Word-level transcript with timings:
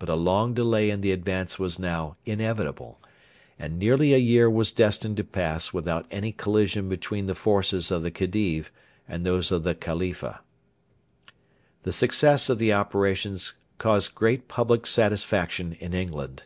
But 0.00 0.08
a 0.08 0.16
long 0.16 0.54
delay 0.54 0.90
in 0.90 1.02
the 1.02 1.12
advance 1.12 1.56
was 1.56 1.78
now 1.78 2.16
inevitable, 2.26 3.00
and 3.60 3.78
nearly 3.78 4.12
a 4.12 4.16
year 4.18 4.50
was 4.50 4.72
destined 4.72 5.16
to 5.18 5.22
pass 5.22 5.72
without 5.72 6.04
any 6.10 6.32
collision 6.32 6.88
between 6.88 7.26
the 7.26 7.36
forces 7.36 7.92
of 7.92 8.02
the 8.02 8.10
Khedive 8.10 8.72
and 9.06 9.24
those 9.24 9.52
of 9.52 9.62
the 9.62 9.76
Khalifa. 9.76 10.40
The 11.84 11.92
success 11.92 12.50
of 12.50 12.58
the 12.58 12.72
operations 12.72 13.52
caused 13.78 14.16
great 14.16 14.48
public 14.48 14.84
satisfaction 14.84 15.74
in 15.74 15.94
England. 15.94 16.42